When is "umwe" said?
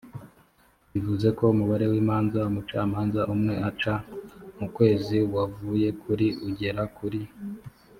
3.33-3.53